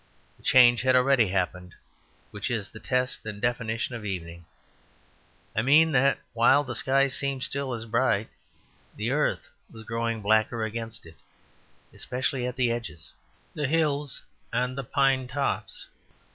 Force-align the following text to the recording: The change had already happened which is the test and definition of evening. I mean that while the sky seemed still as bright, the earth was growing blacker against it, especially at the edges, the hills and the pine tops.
The 0.37 0.41
change 0.43 0.81
had 0.81 0.95
already 0.95 1.27
happened 1.27 1.75
which 2.31 2.49
is 2.49 2.69
the 2.69 2.79
test 2.79 3.23
and 3.23 3.39
definition 3.39 3.93
of 3.93 4.03
evening. 4.03 4.45
I 5.55 5.61
mean 5.61 5.91
that 5.91 6.17
while 6.33 6.63
the 6.63 6.73
sky 6.73 7.07
seemed 7.07 7.43
still 7.43 7.71
as 7.71 7.85
bright, 7.85 8.27
the 8.95 9.11
earth 9.11 9.51
was 9.71 9.83
growing 9.83 10.23
blacker 10.23 10.63
against 10.63 11.05
it, 11.05 11.17
especially 11.93 12.47
at 12.47 12.55
the 12.55 12.71
edges, 12.71 13.11
the 13.53 13.67
hills 13.67 14.23
and 14.51 14.75
the 14.75 14.83
pine 14.83 15.27
tops. 15.27 15.85